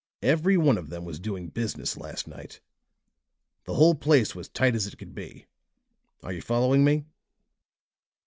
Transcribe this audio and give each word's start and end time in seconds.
Every 0.23 0.57
one 0.57 0.79
of 0.79 0.89
them 0.89 1.05
was 1.05 1.19
doing 1.19 1.49
business 1.49 1.95
last 1.95 2.27
night. 2.27 2.59
The 3.65 3.75
whole 3.75 3.93
place 3.93 4.33
was 4.33 4.49
tight 4.49 4.73
as 4.73 4.87
it 4.87 4.97
could 4.97 5.13
be. 5.13 5.45
Are 6.23 6.33
you 6.33 6.41
following 6.41 6.83
me?" 6.83 7.05